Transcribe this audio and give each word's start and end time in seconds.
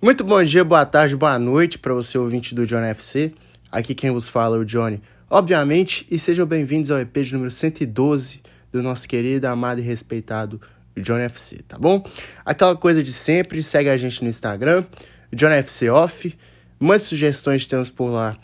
Muito 0.00 0.22
bom 0.22 0.40
dia, 0.44 0.62
boa 0.62 0.86
tarde, 0.86 1.16
boa 1.16 1.36
noite 1.40 1.76
para 1.76 1.92
você 1.92 2.16
ouvinte 2.16 2.54
do 2.54 2.64
Johnny 2.64 2.86
FC. 2.86 3.32
Aqui 3.68 3.96
quem 3.96 4.12
vos 4.12 4.28
fala 4.28 4.56
é 4.56 4.60
o 4.60 4.64
Johnny, 4.64 5.02
obviamente, 5.28 6.06
e 6.08 6.20
sejam 6.20 6.46
bem-vindos 6.46 6.92
ao 6.92 7.00
EP 7.00 7.16
de 7.16 7.32
número 7.32 7.50
112 7.50 8.40
do 8.70 8.80
nosso 8.80 9.08
querido, 9.08 9.48
amado 9.48 9.80
e 9.80 9.82
respeitado 9.82 10.60
Johnny 10.96 11.24
FC, 11.24 11.64
tá 11.66 11.76
bom? 11.76 12.08
Aquela 12.44 12.76
coisa 12.76 13.02
de 13.02 13.12
sempre, 13.12 13.60
segue 13.60 13.88
a 13.88 13.96
gente 13.96 14.22
no 14.22 14.28
Instagram, 14.28 14.84
Johnny 15.32 15.56
FC 15.56 15.90
Off, 15.90 16.32
mande 16.78 17.02
sugestões 17.02 17.62
de 17.62 17.68
temas 17.68 17.90
por 17.90 18.06
lá 18.06 18.38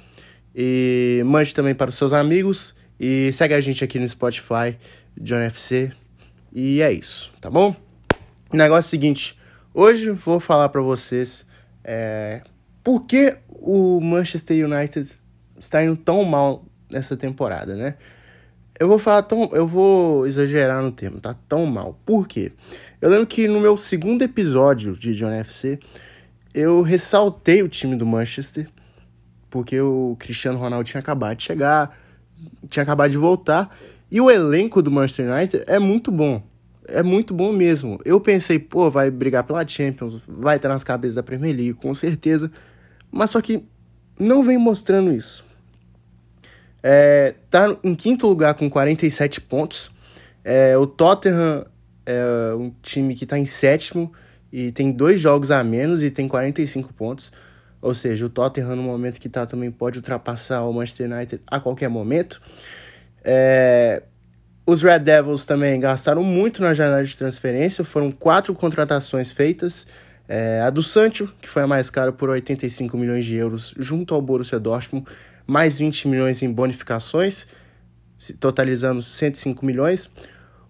e 0.52 1.22
mande 1.24 1.54
também 1.54 1.72
para 1.72 1.88
os 1.88 1.94
seus 1.94 2.12
amigos 2.12 2.74
e 2.98 3.30
segue 3.32 3.54
a 3.54 3.60
gente 3.60 3.84
aqui 3.84 4.00
no 4.00 4.08
Spotify, 4.08 4.76
Johnny 5.16 5.44
FC. 5.44 5.92
E 6.52 6.80
é 6.80 6.92
isso, 6.92 7.32
tá 7.40 7.48
bom? 7.48 7.76
O 8.52 8.56
negócio 8.56 8.88
é 8.88 8.88
o 8.88 8.90
seguinte, 8.90 9.38
hoje 9.74 10.10
vou 10.10 10.38
falar 10.38 10.68
para 10.70 10.80
vocês 10.80 11.46
é, 11.82 12.42
por 12.82 13.04
que 13.04 13.36
o 13.48 14.00
Manchester 14.00 14.64
United 14.64 15.10
está 15.58 15.84
indo 15.84 15.96
tão 15.96 16.24
mal 16.24 16.64
nessa 16.90 17.16
temporada, 17.16 17.76
né? 17.76 17.96
Eu 18.78 18.88
vou 18.88 18.98
falar 18.98 19.22
tão. 19.22 19.50
Eu 19.52 19.66
vou 19.66 20.26
exagerar 20.26 20.82
no 20.82 20.90
termo, 20.90 21.20
tá 21.20 21.34
tão 21.48 21.64
mal. 21.66 21.98
Por 22.04 22.26
quê? 22.26 22.52
Eu 23.00 23.08
lembro 23.08 23.26
que 23.26 23.46
no 23.46 23.60
meu 23.60 23.76
segundo 23.76 24.22
episódio 24.22 24.96
de 24.96 25.14
John 25.14 25.30
FC, 25.30 25.78
eu 26.52 26.82
ressaltei 26.82 27.62
o 27.62 27.68
time 27.68 27.96
do 27.96 28.04
Manchester, 28.04 28.68
porque 29.48 29.80
o 29.80 30.16
Cristiano 30.18 30.58
Ronaldo 30.58 30.88
tinha 30.88 31.00
acabado 31.00 31.36
de 31.36 31.44
chegar, 31.44 31.96
tinha 32.68 32.82
acabado 32.82 33.10
de 33.10 33.16
voltar, 33.16 33.76
e 34.10 34.20
o 34.20 34.30
elenco 34.30 34.82
do 34.82 34.90
Manchester 34.90 35.32
United 35.32 35.64
é 35.66 35.78
muito 35.78 36.10
bom. 36.10 36.42
É 36.86 37.02
muito 37.02 37.32
bom 37.32 37.52
mesmo. 37.52 37.98
Eu 38.04 38.20
pensei, 38.20 38.58
pô, 38.58 38.90
vai 38.90 39.10
brigar 39.10 39.44
pela 39.44 39.66
Champions, 39.66 40.24
vai 40.28 40.56
estar 40.56 40.68
nas 40.68 40.84
cabeças 40.84 41.14
da 41.14 41.22
Premier 41.22 41.54
League, 41.54 41.74
com 41.74 41.94
certeza. 41.94 42.50
Mas 43.10 43.30
só 43.30 43.40
que 43.40 43.64
não 44.18 44.44
vem 44.44 44.58
mostrando 44.58 45.12
isso. 45.12 45.44
É, 46.82 47.34
tá 47.48 47.76
em 47.82 47.94
quinto 47.94 48.26
lugar 48.26 48.54
com 48.54 48.68
47 48.68 49.40
pontos. 49.40 49.90
É, 50.44 50.76
o 50.76 50.86
Tottenham 50.86 51.66
é 52.04 52.54
um 52.54 52.70
time 52.82 53.14
que 53.14 53.24
está 53.24 53.38
em 53.38 53.46
sétimo 53.46 54.12
e 54.52 54.70
tem 54.70 54.92
dois 54.92 55.20
jogos 55.20 55.50
a 55.50 55.64
menos 55.64 56.02
e 56.02 56.10
tem 56.10 56.28
45 56.28 56.92
pontos. 56.92 57.32
Ou 57.80 57.94
seja, 57.94 58.26
o 58.26 58.28
Tottenham, 58.28 58.76
no 58.76 58.82
momento 58.82 59.20
que 59.20 59.26
está, 59.26 59.46
também 59.46 59.70
pode 59.70 59.98
ultrapassar 59.98 60.62
o 60.62 60.72
Manchester 60.72 61.10
United 61.10 61.42
a 61.46 61.58
qualquer 61.60 61.88
momento. 61.88 62.40
É, 63.22 64.02
os 64.66 64.82
Red 64.82 65.00
Devils 65.00 65.44
também 65.44 65.78
gastaram 65.78 66.22
muito 66.22 66.62
na 66.62 66.72
janela 66.72 67.04
de 67.04 67.16
transferência, 67.16 67.84
foram 67.84 68.10
quatro 68.10 68.54
contratações 68.54 69.30
feitas. 69.30 69.86
É, 70.26 70.62
a 70.62 70.70
do 70.70 70.82
Sancho, 70.82 71.30
que 71.40 71.48
foi 71.48 71.62
a 71.62 71.66
mais 71.66 71.90
cara 71.90 72.10
por 72.10 72.30
85 72.30 72.96
milhões 72.96 73.26
de 73.26 73.36
euros, 73.36 73.74
junto 73.76 74.14
ao 74.14 74.22
Borussia 74.22 74.58
Dortmund, 74.58 75.06
mais 75.46 75.78
20 75.78 76.08
milhões 76.08 76.42
em 76.42 76.50
bonificações, 76.50 77.46
totalizando 78.40 79.02
105 79.02 79.66
milhões. 79.66 80.08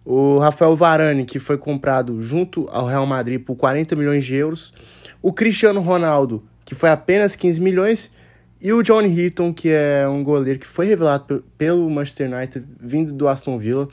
O 0.05 0.39
Rafael 0.39 0.75
Varane, 0.75 1.25
que 1.25 1.39
foi 1.39 1.57
comprado 1.57 2.21
junto 2.21 2.69
ao 2.71 2.87
Real 2.87 3.07
Madrid 3.07 3.41
por 3.41 3.55
40 3.55 3.95
milhões 3.95 4.25
de 4.25 4.35
euros. 4.35 4.75
O 5.23 5.33
Cristiano 5.33 5.81
Ronaldo, 5.81 6.43
que 6.65 6.75
foi 6.75 6.91
apenas 6.91 7.37
15 7.37 7.61
milhões. 7.61 8.11
E 8.65 8.73
o 8.73 8.83
John 8.83 9.03
Hitton, 9.03 9.53
que 9.53 9.69
é 9.69 10.09
um 10.09 10.25
goleiro 10.25 10.59
que 10.59 10.67
foi 10.67 10.87
revelado 10.87 11.45
pelo 11.59 11.91
Manchester 11.91 12.33
United, 12.33 12.67
vindo 12.81 13.13
do 13.13 13.29
Aston 13.29 13.59
Villa. 13.59 13.87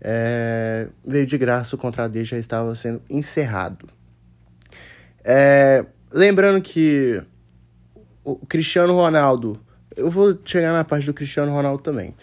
É, 0.00 0.86
veio 1.04 1.26
de 1.26 1.36
graça, 1.36 1.74
o 1.74 1.78
contrato 1.78 2.12
dele 2.12 2.24
já 2.24 2.38
estava 2.38 2.72
sendo 2.76 3.02
encerrado. 3.10 3.88
É, 5.24 5.84
lembrando 6.12 6.62
que 6.62 7.20
o 8.22 8.36
Cristiano 8.46 8.94
Ronaldo 8.94 9.60
eu 9.96 10.08
vou 10.08 10.38
chegar 10.44 10.72
na 10.72 10.84
parte 10.84 11.06
do 11.06 11.14
Cristiano 11.14 11.52
Ronaldo 11.52 11.82
também. 11.82 12.14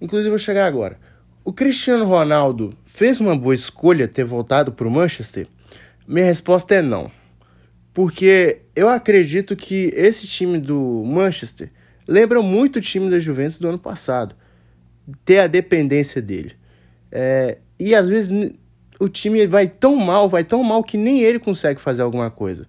Inclusive, 0.00 0.30
vou 0.30 0.38
chegar 0.38 0.66
agora. 0.66 0.98
O 1.44 1.52
Cristiano 1.52 2.06
Ronaldo 2.06 2.74
fez 2.84 3.20
uma 3.20 3.36
boa 3.36 3.54
escolha 3.54 4.08
ter 4.08 4.24
voltado 4.24 4.72
para 4.72 4.88
o 4.88 4.90
Manchester? 4.90 5.46
Minha 6.06 6.24
resposta 6.24 6.74
é 6.74 6.80
não. 6.80 7.10
Porque 7.92 8.62
eu 8.74 8.88
acredito 8.88 9.54
que 9.54 9.90
esse 9.94 10.26
time 10.26 10.58
do 10.58 11.02
Manchester 11.04 11.70
lembra 12.08 12.40
muito 12.40 12.76
o 12.76 12.80
time 12.80 13.10
da 13.10 13.18
Juventus 13.18 13.58
do 13.58 13.68
ano 13.68 13.78
passado. 13.78 14.34
Ter 15.24 15.40
a 15.40 15.46
dependência 15.46 16.22
dele. 16.22 16.54
É, 17.10 17.58
e 17.78 17.94
às 17.94 18.08
vezes 18.08 18.52
o 18.98 19.08
time 19.08 19.46
vai 19.46 19.66
tão 19.66 19.96
mal, 19.96 20.28
vai 20.28 20.44
tão 20.44 20.62
mal 20.62 20.82
que 20.82 20.96
nem 20.96 21.20
ele 21.20 21.38
consegue 21.38 21.80
fazer 21.80 22.02
alguma 22.02 22.30
coisa. 22.30 22.66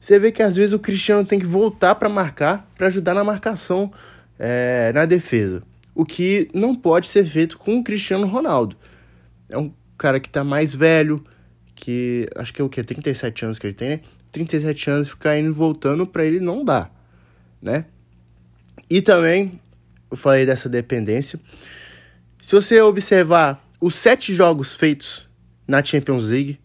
Você 0.00 0.18
vê 0.18 0.32
que 0.32 0.42
às 0.42 0.56
vezes 0.56 0.72
o 0.72 0.78
Cristiano 0.78 1.24
tem 1.24 1.38
que 1.38 1.46
voltar 1.46 1.94
para 1.94 2.08
marcar, 2.08 2.68
para 2.76 2.86
ajudar 2.86 3.14
na 3.14 3.22
marcação 3.22 3.92
é, 4.38 4.90
na 4.94 5.04
defesa. 5.04 5.62
O 5.94 6.04
que 6.04 6.48
não 6.54 6.74
pode 6.74 7.06
ser 7.06 7.26
feito 7.26 7.58
com 7.58 7.78
o 7.78 7.84
Cristiano 7.84 8.26
Ronaldo. 8.26 8.74
É 9.50 9.58
um 9.58 9.70
cara 9.98 10.18
que 10.18 10.30
tá 10.30 10.42
mais 10.42 10.74
velho, 10.74 11.22
que 11.74 12.26
acho 12.34 12.54
que 12.54 12.62
é 12.62 12.64
o 12.64 12.68
que? 12.68 12.82
37 12.82 13.44
anos 13.44 13.58
que 13.58 13.66
ele 13.66 13.74
tem, 13.74 13.88
né? 13.90 14.00
37 14.32 14.90
anos 14.90 15.10
ficar 15.10 15.38
indo 15.38 15.48
e 15.48 15.52
voltando 15.52 16.06
para 16.06 16.24
ele 16.24 16.40
não 16.40 16.64
dá, 16.64 16.90
né? 17.60 17.84
E 18.88 19.00
também, 19.00 19.60
eu 20.10 20.16
falei 20.16 20.44
dessa 20.44 20.68
dependência. 20.68 21.38
Se 22.40 22.54
você 22.54 22.80
observar 22.80 23.64
os 23.80 23.94
sete 23.94 24.34
jogos 24.34 24.74
feitos 24.74 25.28
na 25.66 25.82
Champions 25.82 26.30
League 26.30 26.58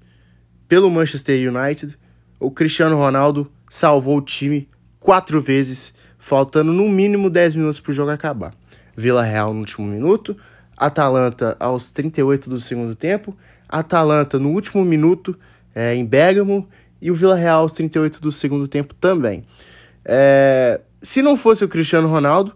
pelo 0.68 0.90
Manchester 0.90 1.53
United, 1.53 1.98
o 2.40 2.50
Cristiano 2.50 2.98
Ronaldo 2.98 3.52
salvou 3.70 4.18
o 4.18 4.22
time 4.22 4.68
quatro 5.00 5.40
vezes, 5.40 5.94
faltando 6.18 6.74
no 6.74 6.90
mínimo 6.90 7.30
10 7.30 7.58
minutos 7.58 7.80
para 7.80 7.92
o 7.92 7.94
jogo 7.94 8.12
acabar. 8.12 8.53
Vila 8.96 9.22
Real 9.22 9.53
no 9.53 9.59
último 9.59 9.86
minuto, 9.88 10.36
Atalanta 10.76 11.56
aos 11.59 11.92
38 11.92 12.50
do 12.50 12.59
segundo 12.59 12.96
tempo, 12.96 13.38
Atalanta 13.70 14.40
no 14.40 14.50
último 14.50 14.84
minuto 14.84 15.38
é, 15.74 15.94
em 15.94 16.06
Bergamo 16.06 16.68
e 17.01 17.11
o 17.11 17.16
Vila 17.16 17.35
Real 17.35 17.61
aos 17.61 17.73
38 17.73 18.22
do 18.22 18.31
segundo 18.31 18.67
tempo 18.67 18.94
também. 18.94 19.44
É, 20.03 20.81
se 21.01 21.22
não 21.22 21.35
fosse 21.35 21.63
o 21.63 21.67
Cristiano 21.67 22.07
Ronaldo, 22.07 22.56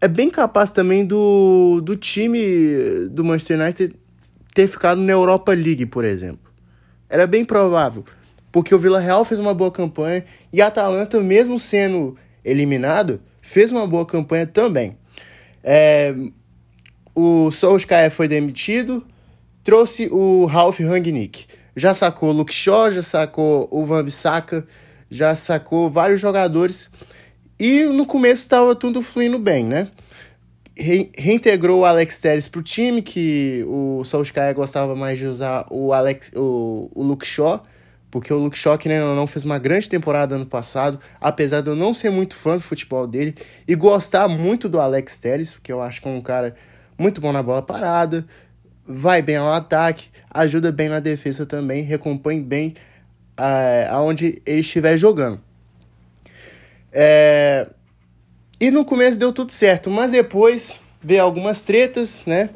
é 0.00 0.08
bem 0.08 0.30
capaz 0.30 0.70
também 0.70 1.04
do, 1.04 1.80
do 1.82 1.96
time 1.96 3.08
do 3.10 3.24
Manchester 3.24 3.60
United 3.60 3.94
ter 4.54 4.66
ficado 4.66 5.00
na 5.00 5.12
Europa 5.12 5.52
League, 5.52 5.86
por 5.86 6.04
exemplo. 6.04 6.50
Era 7.08 7.26
bem 7.26 7.44
provável 7.44 8.04
porque 8.50 8.74
o 8.74 8.78
Vila 8.78 8.98
Real 8.98 9.24
fez 9.24 9.38
uma 9.38 9.54
boa 9.54 9.70
campanha 9.70 10.24
e 10.52 10.62
a 10.62 10.66
Atalanta, 10.68 11.20
mesmo 11.20 11.58
sendo 11.58 12.16
eliminado, 12.44 13.20
fez 13.40 13.70
uma 13.70 13.86
boa 13.86 14.06
campanha 14.06 14.46
também. 14.46 14.96
É, 15.62 16.14
o 17.14 17.50
Solskjaer 17.50 18.10
foi 18.10 18.26
demitido, 18.28 19.04
trouxe 19.62 20.08
o 20.10 20.46
Ralf 20.46 20.80
Rangnick. 20.80 21.46
Já 21.78 21.94
sacou 21.94 22.32
Luke 22.32 22.52
Shaw, 22.52 22.92
já 22.92 23.02
sacou 23.02 23.68
o 23.70 23.84
Van 23.84 24.04
Bissaka, 24.04 24.66
já 25.10 25.34
sacou 25.34 25.88
vários 25.88 26.20
jogadores. 26.20 26.90
E 27.58 27.84
no 27.84 28.04
começo 28.04 28.42
estava 28.42 28.74
tudo 28.74 29.00
fluindo 29.00 29.38
bem, 29.38 29.64
né? 29.64 29.88
Re 30.76 31.10
reintegrou 31.16 31.80
o 31.80 31.84
Alex 31.84 32.18
Telles 32.18 32.48
para 32.48 32.60
o 32.60 32.62
time, 32.62 33.02
que 33.02 33.64
o 33.66 34.04
Solskjaer 34.04 34.54
gostava 34.54 34.94
mais 34.94 35.18
de 35.18 35.26
usar 35.26 35.66
o, 35.70 35.92
Alex, 35.92 36.30
o, 36.34 36.90
o 36.94 37.02
Luke 37.02 37.26
Shaw 37.26 37.64
porque 38.10 38.32
o 38.32 38.38
Luke 38.38 38.56
Shaw, 38.56 38.78
né, 38.86 39.00
não 39.00 39.26
fez 39.26 39.44
uma 39.44 39.58
grande 39.58 39.88
temporada 39.88 40.34
ano 40.34 40.46
passado, 40.46 40.98
apesar 41.20 41.60
de 41.60 41.68
eu 41.68 41.76
não 41.76 41.92
ser 41.92 42.10
muito 42.10 42.34
fã 42.34 42.56
do 42.56 42.62
futebol 42.62 43.06
dele 43.06 43.34
e 43.66 43.74
gostar 43.74 44.28
muito 44.28 44.68
do 44.68 44.80
Alex 44.80 45.18
Telles, 45.18 45.58
que 45.62 45.72
eu 45.72 45.80
acho 45.80 46.00
que 46.00 46.08
é 46.08 46.10
um 46.10 46.20
cara 46.20 46.54
muito 46.96 47.20
bom 47.20 47.32
na 47.32 47.42
bola 47.42 47.62
parada, 47.62 48.26
vai 48.88 49.20
bem 49.20 49.36
ao 49.36 49.52
ataque, 49.52 50.08
ajuda 50.30 50.72
bem 50.72 50.88
na 50.88 50.98
defesa 50.98 51.44
também, 51.44 51.82
recompõe 51.82 52.40
bem 52.40 52.74
uh, 53.38 53.90
aonde 53.90 54.40
ele 54.46 54.60
estiver 54.60 54.96
jogando. 54.96 55.40
É... 56.90 57.66
E 58.58 58.70
no 58.70 58.84
começo 58.84 59.18
deu 59.18 59.32
tudo 59.32 59.52
certo, 59.52 59.90
mas 59.90 60.12
depois 60.12 60.80
veio 61.02 61.22
algumas 61.22 61.60
tretas, 61.60 62.24
né? 62.26 62.50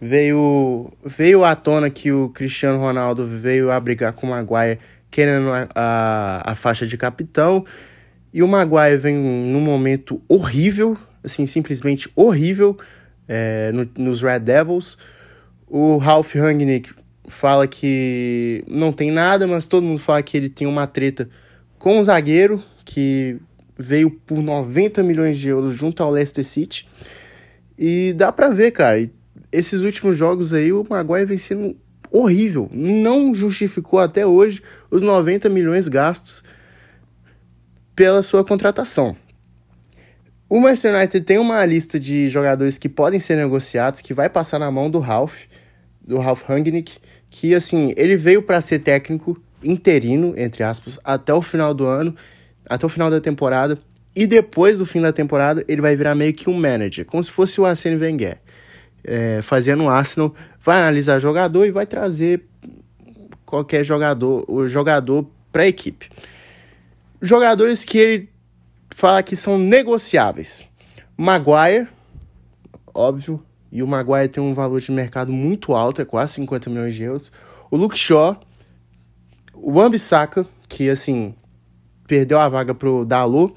Veio, 0.00 0.92
veio 1.04 1.44
à 1.44 1.56
tona 1.56 1.90
que 1.90 2.12
o 2.12 2.28
Cristiano 2.28 2.78
Ronaldo 2.78 3.26
veio 3.26 3.72
a 3.72 3.80
brigar 3.80 4.12
com 4.12 4.28
o 4.28 4.30
Maguire 4.30 4.78
querendo 5.10 5.50
a, 5.50 5.68
a, 5.74 6.52
a 6.52 6.54
faixa 6.54 6.86
de 6.86 6.96
capitão. 6.96 7.64
E 8.32 8.42
o 8.42 8.46
Maguire 8.46 8.96
vem 8.96 9.16
num 9.16 9.60
momento 9.60 10.22
horrível, 10.28 10.96
assim, 11.24 11.46
simplesmente 11.46 12.08
horrível 12.14 12.76
é, 13.26 13.72
no, 13.72 13.88
nos 13.96 14.22
Red 14.22 14.40
Devils. 14.40 14.96
O 15.68 15.98
Ralph 15.98 16.34
Rangnick 16.34 16.94
fala 17.26 17.66
que 17.66 18.64
não 18.66 18.92
tem 18.92 19.10
nada, 19.10 19.46
mas 19.46 19.66
todo 19.66 19.84
mundo 19.84 19.98
fala 19.98 20.22
que 20.22 20.36
ele 20.36 20.48
tem 20.48 20.66
uma 20.66 20.86
treta 20.86 21.28
com 21.78 21.98
o 21.98 22.04
zagueiro, 22.04 22.62
que 22.84 23.36
veio 23.78 24.10
por 24.10 24.42
90 24.42 25.02
milhões 25.02 25.38
de 25.38 25.48
euros 25.48 25.74
junto 25.74 26.02
ao 26.02 26.10
Leicester 26.10 26.44
City. 26.44 26.88
E 27.78 28.12
dá 28.16 28.32
pra 28.32 28.48
ver, 28.48 28.72
cara, 28.72 29.08
esses 29.52 29.82
últimos 29.82 30.16
jogos 30.16 30.52
aí, 30.52 30.72
o 30.72 30.84
Maguire 30.88 31.26
vem 31.26 31.38
sendo 31.38 31.76
horrível. 32.10 32.68
Não 32.72 33.34
justificou 33.34 34.00
até 34.00 34.26
hoje 34.26 34.62
os 34.90 35.02
90 35.02 35.48
milhões 35.48 35.88
gastos 35.88 36.42
pela 37.94 38.22
sua 38.22 38.44
contratação. 38.44 39.16
O 40.48 40.58
Manchester 40.60 40.94
United 40.94 41.26
tem 41.26 41.38
uma 41.38 41.62
lista 41.66 42.00
de 42.00 42.26
jogadores 42.26 42.78
que 42.78 42.88
podem 42.88 43.20
ser 43.20 43.36
negociados, 43.36 44.00
que 44.00 44.14
vai 44.14 44.30
passar 44.30 44.58
na 44.58 44.70
mão 44.70 44.90
do 44.90 44.98
Ralph, 44.98 45.42
do 46.00 46.18
Ralph 46.18 46.42
Rangnick, 46.44 46.96
que 47.28 47.54
assim, 47.54 47.92
ele 47.98 48.16
veio 48.16 48.42
para 48.42 48.58
ser 48.62 48.78
técnico 48.78 49.38
interino, 49.62 50.32
entre 50.38 50.62
aspas, 50.62 50.98
até 51.04 51.34
o 51.34 51.42
final 51.42 51.74
do 51.74 51.84
ano, 51.84 52.16
até 52.64 52.86
o 52.86 52.88
final 52.88 53.10
da 53.10 53.20
temporada, 53.20 53.78
e 54.16 54.26
depois 54.26 54.78
do 54.78 54.86
fim 54.86 55.02
da 55.02 55.12
temporada 55.12 55.62
ele 55.68 55.82
vai 55.82 55.94
virar 55.94 56.14
meio 56.14 56.32
que 56.32 56.48
um 56.48 56.54
manager, 56.54 57.04
como 57.04 57.22
se 57.22 57.30
fosse 57.30 57.60
o 57.60 57.66
Arsene 57.66 57.96
Wenger. 57.96 58.38
É, 59.04 59.40
fazendo 59.42 59.84
o 59.84 59.88
Arsenal, 59.88 60.34
vai 60.60 60.78
analisar 60.78 61.18
jogador 61.18 61.66
e 61.66 61.70
vai 61.70 61.86
trazer 61.86 62.42
qualquer 63.44 63.84
jogador, 63.84 64.44
o 64.48 64.66
jogador 64.66 65.30
para 65.52 65.62
a 65.62 65.66
equipe. 65.66 66.10
Jogadores 67.20 67.84
que 67.84 67.98
ele 67.98 68.28
fala 68.98 69.22
que 69.22 69.36
são 69.36 69.56
negociáveis. 69.56 70.68
Maguire, 71.16 71.86
óbvio, 72.92 73.40
e 73.70 73.80
o 73.80 73.86
Maguire 73.86 74.26
tem 74.26 74.42
um 74.42 74.52
valor 74.52 74.80
de 74.80 74.90
mercado 74.90 75.32
muito 75.32 75.72
alto, 75.72 76.02
é 76.02 76.04
quase 76.04 76.32
50 76.32 76.68
milhões 76.68 76.96
de 76.96 77.04
euros. 77.04 77.30
O 77.70 77.76
Luke 77.76 77.96
Shaw, 77.96 78.36
o 79.54 79.78
Wan-Bissaka, 79.78 80.44
que 80.68 80.90
assim 80.90 81.32
perdeu 82.08 82.40
a 82.40 82.48
vaga 82.48 82.74
pro 82.74 83.04
Dalot, 83.04 83.54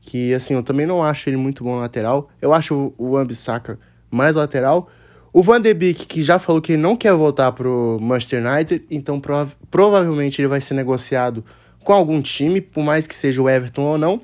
que 0.00 0.32
assim 0.32 0.54
eu 0.54 0.62
também 0.62 0.86
não 0.86 1.02
acho 1.02 1.28
ele 1.28 1.36
muito 1.36 1.64
bom 1.64 1.74
lateral. 1.74 2.30
Eu 2.40 2.54
acho 2.54 2.94
o 2.96 3.14
Wan-Bissaka 3.14 3.80
mais 4.08 4.36
lateral. 4.36 4.88
O 5.32 5.42
Van 5.42 5.60
de 5.60 5.74
Beek, 5.74 6.06
que 6.06 6.22
já 6.22 6.38
falou 6.38 6.62
que 6.62 6.74
ele 6.74 6.82
não 6.82 6.94
quer 6.94 7.14
voltar 7.14 7.50
pro 7.50 7.98
Manchester 8.00 8.46
United, 8.46 8.86
então 8.88 9.18
prov 9.18 9.54
provavelmente 9.72 10.40
ele 10.40 10.46
vai 10.46 10.60
ser 10.60 10.74
negociado 10.74 11.44
com 11.82 11.92
algum 11.92 12.22
time, 12.22 12.60
por 12.60 12.84
mais 12.84 13.08
que 13.08 13.14
seja 13.14 13.42
o 13.42 13.50
Everton 13.50 13.82
ou 13.82 13.98
não. 13.98 14.20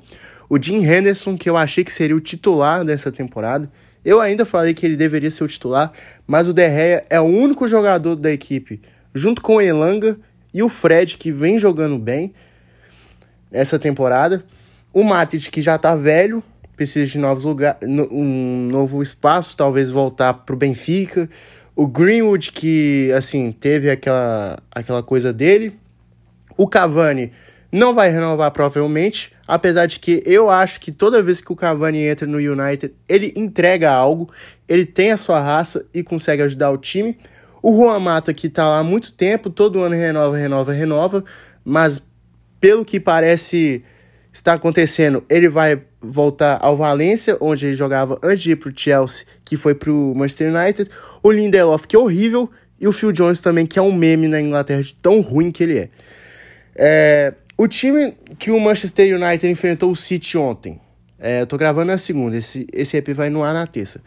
O 0.49 0.61
Jim 0.61 0.83
Henderson, 0.83 1.37
que 1.37 1.49
eu 1.49 1.57
achei 1.57 1.83
que 1.83 1.91
seria 1.91 2.15
o 2.15 2.19
titular 2.19 2.83
dessa 2.83 3.11
temporada. 3.11 3.69
Eu 4.03 4.21
ainda 4.21 4.45
falei 4.45 4.73
que 4.73 4.85
ele 4.85 4.95
deveria 4.95 5.31
ser 5.31 5.43
o 5.43 5.47
titular, 5.47 5.91
mas 6.27 6.47
o 6.47 6.53
De 6.53 6.69
Gea 6.69 7.05
é 7.09 7.19
o 7.19 7.23
único 7.23 7.67
jogador 7.67 8.15
da 8.15 8.31
equipe, 8.31 8.79
junto 9.13 9.41
com 9.41 9.55
o 9.55 9.61
Elanga 9.61 10.17
e 10.53 10.61
o 10.61 10.69
Fred, 10.69 11.17
que 11.17 11.31
vem 11.31 11.57
jogando 11.57 11.97
bem 11.97 12.33
essa 13.51 13.79
temporada. 13.79 14.45
O 14.93 15.03
Matic, 15.03 15.49
que 15.49 15.61
já 15.61 15.77
tá 15.77 15.95
velho, 15.95 16.43
precisa 16.75 17.11
de 17.11 17.17
novos 17.17 17.45
lugares, 17.45 17.79
um 17.83 18.67
novo 18.69 19.01
espaço, 19.01 19.57
talvez 19.57 19.89
voltar 19.89 20.33
pro 20.33 20.55
Benfica. 20.55 21.29
O 21.75 21.87
Greenwood, 21.87 22.51
que, 22.51 23.11
assim, 23.11 23.51
teve 23.51 23.89
aquela, 23.89 24.57
aquela 24.71 25.03
coisa 25.03 25.33
dele. 25.33 25.77
O 26.55 26.67
Cavani 26.67 27.31
não 27.75 27.93
vai 27.93 28.09
renovar 28.09 28.51
provavelmente, 28.51 29.33
apesar 29.45 29.85
de 29.85 29.99
que 29.99 30.23
eu 30.25 30.49
acho 30.49 30.79
que 30.79 30.93
toda 30.93 31.21
vez 31.21 31.41
que 31.41 31.51
o 31.51 31.55
Cavani 31.57 31.99
entra 31.99 32.25
no 32.25 32.37
United, 32.37 32.93
ele 33.07 33.33
entrega 33.35 33.91
algo, 33.91 34.29
ele 34.65 34.85
tem 34.85 35.11
a 35.11 35.17
sua 35.17 35.41
raça 35.41 35.85
e 35.93 36.01
consegue 36.01 36.41
ajudar 36.41 36.71
o 36.71 36.77
time. 36.77 37.17
O 37.61 37.75
Juan 37.75 37.99
Mata, 37.99 38.33
que 38.33 38.47
tá 38.47 38.65
lá 38.65 38.79
há 38.79 38.83
muito 38.83 39.11
tempo, 39.11 39.49
todo 39.49 39.83
ano 39.83 39.93
renova, 39.93 40.37
renova, 40.37 40.71
renova, 40.71 41.25
mas 41.65 42.01
pelo 42.61 42.85
que 42.85 42.97
parece 42.97 43.83
estar 44.31 44.53
acontecendo, 44.53 45.25
ele 45.29 45.49
vai 45.49 45.81
voltar 45.99 46.57
ao 46.61 46.77
Valência, 46.77 47.37
onde 47.41 47.65
ele 47.65 47.73
jogava 47.73 48.17
antes 48.23 48.43
de 48.43 48.51
ir 48.51 48.55
pro 48.55 48.71
Chelsea, 48.73 49.25
que 49.43 49.57
foi 49.57 49.75
pro 49.75 50.13
Manchester 50.15 50.53
United. 50.53 50.89
O 51.21 51.29
Lindelof, 51.29 51.85
que 51.87 51.95
é 51.97 51.99
horrível, 51.99 52.49
e 52.79 52.87
o 52.87 52.93
Phil 52.93 53.11
Jones 53.11 53.41
também, 53.41 53.65
que 53.65 53.77
é 53.77 53.81
um 53.81 53.91
meme 53.91 54.29
na 54.29 54.39
Inglaterra 54.39 54.81
de 54.81 54.95
tão 54.95 55.19
ruim 55.19 55.51
que 55.51 55.63
ele 55.63 55.79
é. 55.79 55.89
É, 56.77 57.33
o 57.57 57.67
time 57.67 58.13
que 58.37 58.51
o 58.51 58.59
Manchester 58.59 59.15
United 59.15 59.47
enfrentou 59.47 59.91
o 59.91 59.95
City 59.95 60.37
ontem, 60.37 60.79
é, 61.17 61.41
eu 61.41 61.47
tô 61.47 61.57
gravando 61.57 61.87
na 61.87 61.97
segunda, 61.97 62.35
esse, 62.37 62.67
esse 62.71 62.97
EP 62.97 63.09
vai 63.09 63.29
no 63.29 63.43
ar 63.43 63.53
na 63.53 63.65
terça. 63.65 64.01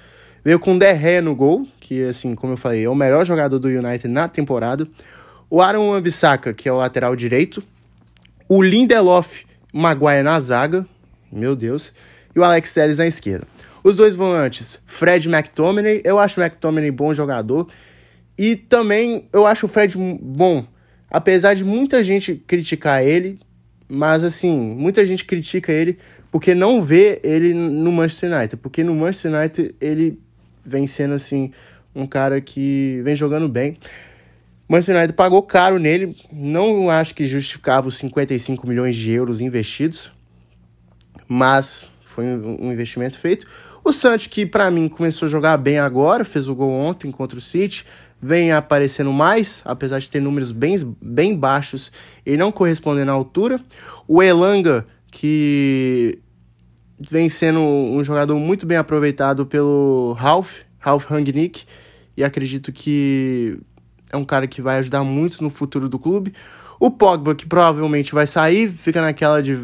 Veio 0.45 0.59
com 0.59 0.75
o 0.75 0.79
Derré 0.79 1.21
no 1.21 1.35
gol, 1.35 1.67
que 1.81 2.05
assim, 2.05 2.35
como 2.35 2.53
eu 2.53 2.57
falei, 2.57 2.85
é 2.85 2.89
o 2.89 2.95
melhor 2.95 3.25
jogador 3.25 3.59
do 3.59 3.69
United 3.69 4.09
na 4.09 4.29
temporada. 4.29 4.87
O 5.51 5.61
Aaron 5.61 5.91
Wambisaka, 5.91 6.53
que 6.53 6.69
é 6.69 6.73
o 6.73 6.77
lateral 6.77 7.17
direito. 7.17 7.63
O 8.49 8.63
Lindelof 8.63 9.45
Maguire 9.73 10.23
na 10.23 10.39
zaga, 10.39 10.87
meu 11.31 11.57
Deus. 11.57 11.93
E 12.35 12.39
o 12.39 12.45
Alex 12.45 12.73
Telles 12.73 12.99
na 12.99 13.07
esquerda. 13.07 13.47
Os 13.83 13.97
dois 13.97 14.15
volantes, 14.15 14.79
Fred 14.87 15.29
McTominay. 15.29 16.03
Eu 16.05 16.19
acho 16.19 16.41
o 16.41 16.45
McTominay 16.45 16.91
bom 16.91 17.13
jogador. 17.13 17.67
E 18.37 18.55
também 18.57 19.29
eu 19.33 19.47
acho 19.47 19.67
o 19.67 19.69
Fred 19.69 19.97
bom 19.97 20.67
Apesar 21.11 21.55
de 21.55 21.65
muita 21.65 22.03
gente 22.03 22.35
criticar 22.47 23.03
ele, 23.03 23.39
mas 23.89 24.23
assim, 24.23 24.59
muita 24.59 25.05
gente 25.07 25.25
critica 25.25 25.73
ele 25.73 25.99
porque 26.31 26.55
não 26.55 26.83
vê 26.83 27.21
ele 27.23 27.55
no 27.55 27.91
Manchester 27.91 28.33
United. 28.33 28.57
Porque 28.59 28.85
no 28.85 28.95
Manchester 28.95 29.33
United 29.33 29.75
ele 29.81 30.21
vem 30.65 30.87
sendo 30.87 31.15
assim 31.15 31.51
um 31.95 32.07
cara 32.07 32.41
que 32.41 33.01
vem 33.03 33.17
jogando 33.17 33.49
bem. 33.49 33.79
Manchester 34.69 34.97
United 34.97 35.17
pagou 35.17 35.43
caro 35.43 35.79
nele, 35.79 36.15
não 36.31 36.91
acho 36.91 37.15
que 37.15 37.25
justificava 37.25 37.89
os 37.89 37.97
55 37.97 38.67
milhões 38.67 38.95
de 38.95 39.11
euros 39.11 39.41
investidos, 39.41 40.13
mas 41.27 41.89
foi 42.03 42.27
um 42.27 42.71
investimento 42.71 43.19
feito. 43.19 43.47
O 43.83 43.93
Santos, 43.93 44.27
que 44.27 44.45
para 44.45 44.71
mim 44.71 44.87
começou 44.87 45.25
a 45.25 45.29
jogar 45.31 45.57
bem 45.57 45.79
agora, 45.79 46.23
fez 46.23 46.47
o 46.47 46.55
gol 46.55 46.71
ontem 46.71 47.11
contra 47.11 47.39
o 47.39 47.41
City, 47.41 47.87
vem 48.21 48.53
aparecendo 48.53 49.13
mais, 49.13 49.63
apesar 49.65 49.99
de 49.99 50.11
ter 50.11 50.21
números 50.21 50.51
bem, 50.53 50.77
bem 51.01 51.37
baixos 51.37 51.93
e 52.27 52.37
não 52.37 52.51
correspondendo 52.51 53.11
à 53.11 53.15
altura. 53.15 53.61
O 54.07 54.23
Elanga, 54.23 54.87
que 55.11 56.19
vem 57.11 57.29
sendo 57.29 57.61
um 57.61 58.03
jogador 58.03 58.39
muito 58.39 58.67
bem 58.67 58.77
aproveitado 58.77 59.47
pelo 59.47 60.15
Ralph, 60.19 60.61
Ralph 60.79 61.07
Rangnick, 61.07 61.65
e 62.17 62.25
acredito 62.25 62.73
que 62.73 63.59
é 64.13 64.17
um 64.17 64.25
cara 64.25 64.47
que 64.47 64.61
vai 64.61 64.79
ajudar 64.79 65.05
muito 65.05 65.43
no 65.43 65.51
futuro 65.51 65.89
do 65.89 65.99
clube. 65.99 66.33
O 66.81 66.91
Pogba, 66.91 67.35
que 67.35 67.45
provavelmente 67.45 68.13
vai 68.13 68.27
sair, 68.27 68.69
fica 68.69 69.03
naquela 69.03 69.43
de, 69.43 69.59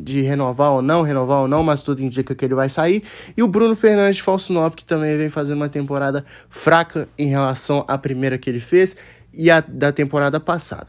de 0.00 0.22
renovar 0.22 0.70
ou 0.70 0.82
não, 0.82 1.02
renovar 1.02 1.40
ou 1.40 1.48
não, 1.48 1.64
mas 1.64 1.82
tudo 1.82 2.00
indica 2.00 2.34
que 2.34 2.44
ele 2.44 2.54
vai 2.54 2.68
sair. 2.68 3.02
E 3.36 3.42
o 3.42 3.48
Bruno 3.48 3.74
Fernandes, 3.74 4.20
falso 4.20 4.52
9, 4.52 4.76
que 4.76 4.84
também 4.84 5.16
vem 5.16 5.28
fazendo 5.28 5.56
uma 5.56 5.68
temporada 5.68 6.24
fraca 6.48 7.08
em 7.18 7.28
relação 7.28 7.84
à 7.88 7.98
primeira 7.98 8.38
que 8.38 8.48
ele 8.48 8.60
fez 8.60 8.96
e 9.32 9.50
a 9.50 9.60
da 9.60 9.90
temporada 9.90 10.38
passada. 10.38 10.88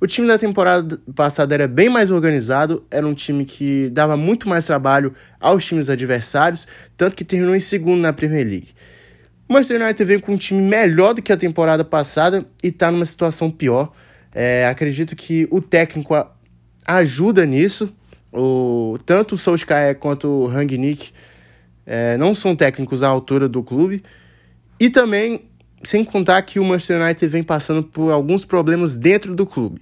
O 0.00 0.06
time 0.08 0.26
da 0.26 0.36
temporada 0.36 1.00
passada 1.14 1.54
era 1.54 1.68
bem 1.68 1.88
mais 1.88 2.10
organizado, 2.10 2.82
era 2.90 3.06
um 3.06 3.14
time 3.14 3.44
que 3.44 3.88
dava 3.90 4.16
muito 4.16 4.48
mais 4.48 4.66
trabalho 4.66 5.14
aos 5.38 5.64
times 5.64 5.88
adversários, 5.88 6.66
tanto 6.96 7.14
que 7.14 7.24
terminou 7.24 7.54
em 7.54 7.60
segundo 7.60 8.00
na 8.00 8.12
Premier 8.12 8.44
League. 8.44 8.70
O 9.48 9.52
Manchester 9.52 9.80
United 9.80 10.04
vem 10.04 10.18
com 10.18 10.32
um 10.32 10.36
time 10.36 10.60
melhor 10.60 11.14
do 11.14 11.22
que 11.22 11.32
a 11.32 11.36
temporada 11.36 11.84
passada 11.84 12.44
e 12.64 12.68
está 12.68 12.90
numa 12.90 13.04
situação 13.04 13.48
pior. 13.48 13.92
É, 14.34 14.66
acredito 14.66 15.14
que 15.14 15.46
o 15.50 15.60
técnico 15.60 16.14
ajuda 16.86 17.44
nisso. 17.44 17.92
O, 18.32 18.96
tanto 19.04 19.34
o 19.34 19.38
Solskjaer 19.38 19.96
quanto 19.96 20.26
o 20.26 20.46
Rangnick 20.46 21.12
é, 21.84 22.16
não 22.16 22.32
são 22.32 22.56
técnicos 22.56 23.02
à 23.02 23.08
altura 23.08 23.48
do 23.48 23.62
clube. 23.62 24.02
E 24.80 24.88
também, 24.88 25.42
sem 25.84 26.02
contar 26.04 26.42
que 26.42 26.58
o 26.58 26.64
Manchester 26.64 27.00
United 27.00 27.26
vem 27.26 27.42
passando 27.42 27.82
por 27.82 28.10
alguns 28.10 28.44
problemas 28.44 28.96
dentro 28.96 29.34
do 29.34 29.46
clube. 29.46 29.80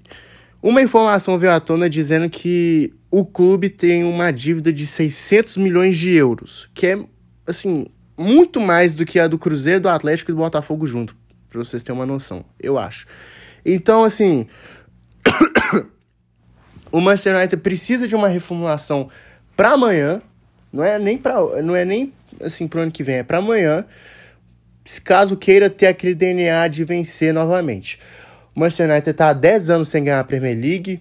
Uma 0.62 0.83
informação 0.83 1.38
veio 1.38 1.52
à 1.52 1.61
tona 1.61 1.88
dizendo 1.88 2.28
que 2.28 2.92
o 3.11 3.25
clube 3.25 3.71
tem 3.71 4.04
uma 4.04 4.30
dívida 4.30 4.73
de 4.73 4.87
600 4.87 5.57
milhões 5.57 5.97
de 5.97 6.11
euros, 6.11 6.69
que 6.75 6.87
é, 6.87 6.99
assim, 7.47 7.87
muito 8.16 8.61
mais 8.61 8.95
do 8.95 9.07
que 9.07 9.19
a 9.19 9.26
do 9.26 9.38
Cruzeiro, 9.38 9.80
do 9.80 9.88
Atlético 9.88 10.30
e 10.30 10.35
do 10.35 10.38
Botafogo 10.38 10.87
junto, 10.87 11.16
para 11.49 11.59
vocês 11.59 11.83
terem 11.83 11.99
uma 11.99 12.04
noção, 12.04 12.45
eu 12.59 12.78
acho. 12.78 13.07
Então, 13.64 14.04
assim, 14.04 14.46
o 16.90 17.00
Manchester 17.00 17.36
United 17.36 17.56
precisa 17.62 18.08
de 18.08 18.14
uma 18.14 18.28
reformulação 18.28 19.08
para 19.56 19.70
amanhã, 19.70 20.22
não 20.72 20.84
é 20.84 20.98
nem 20.98 21.18
para 21.18 21.62
não 21.62 21.74
é 21.76 21.84
nem 21.84 22.12
assim 22.40 22.66
pro 22.66 22.80
ano 22.80 22.90
que 22.90 23.02
vem, 23.02 23.16
é 23.16 23.22
para 23.22 23.38
amanhã. 23.38 23.84
Caso 25.04 25.36
queira 25.36 25.68
ter 25.70 25.86
aquele 25.86 26.14
DNA 26.14 26.66
de 26.68 26.84
vencer 26.84 27.32
novamente. 27.32 27.98
O 28.54 28.60
Manchester 28.60 28.90
United 28.90 29.10
está 29.10 29.28
há 29.28 29.32
10 29.32 29.70
anos 29.70 29.88
sem 29.88 30.02
ganhar 30.02 30.20
a 30.20 30.24
Premier 30.24 30.58
League, 30.58 31.00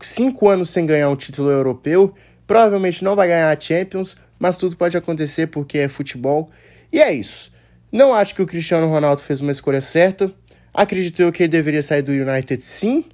5 0.00 0.48
anos 0.48 0.70
sem 0.70 0.84
ganhar 0.84 1.08
um 1.08 1.16
título 1.16 1.50
europeu, 1.50 2.14
provavelmente 2.46 3.04
não 3.04 3.14
vai 3.14 3.28
ganhar 3.28 3.56
a 3.56 3.60
Champions, 3.60 4.16
mas 4.38 4.56
tudo 4.56 4.76
pode 4.76 4.96
acontecer 4.96 5.48
porque 5.48 5.78
é 5.78 5.88
futebol. 5.88 6.50
E 6.92 7.00
é 7.00 7.12
isso. 7.12 7.52
Não 7.92 8.12
acho 8.12 8.34
que 8.34 8.42
o 8.42 8.46
Cristiano 8.46 8.88
Ronaldo 8.88 9.20
fez 9.20 9.40
uma 9.40 9.52
escolha 9.52 9.80
certa. 9.80 10.32
Acredito 10.72 11.20
eu 11.20 11.32
que 11.32 11.42
ele 11.42 11.48
deveria 11.48 11.82
sair 11.82 12.02
do 12.02 12.12
United 12.12 12.62
sim. 12.62 13.04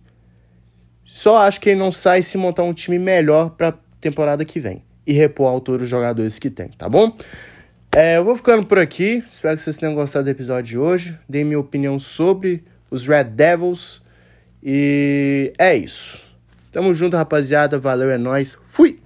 Só 1.04 1.38
acho 1.38 1.60
que 1.60 1.70
ele 1.70 1.78
não 1.78 1.92
sai 1.92 2.22
se 2.22 2.36
montar 2.36 2.62
um 2.62 2.72
time 2.72 2.98
melhor 2.98 3.50
para 3.50 3.74
temporada 4.00 4.44
que 4.44 4.58
vem 4.60 4.82
e 5.06 5.12
repor 5.12 5.48
a 5.48 5.50
altura 5.50 5.82
os 5.82 5.88
jogadores 5.88 6.38
que 6.38 6.50
tem, 6.50 6.68
tá 6.68 6.88
bom? 6.88 7.16
É, 7.94 8.16
eu 8.16 8.24
vou 8.24 8.34
ficando 8.34 8.66
por 8.66 8.78
aqui. 8.78 9.22
Espero 9.30 9.56
que 9.56 9.62
vocês 9.62 9.76
tenham 9.76 9.94
gostado 9.94 10.24
do 10.24 10.30
episódio 10.30 10.64
de 10.64 10.78
hoje. 10.78 11.18
Dei 11.28 11.44
minha 11.44 11.60
opinião 11.60 11.98
sobre 11.98 12.64
os 12.90 13.06
Red 13.06 13.24
Devils. 13.24 14.02
E 14.62 15.52
é 15.58 15.76
isso. 15.76 16.24
Tamo 16.72 16.92
junto, 16.92 17.16
rapaziada. 17.16 17.78
Valeu, 17.78 18.10
é 18.10 18.18
nóis. 18.18 18.58
Fui! 18.64 19.03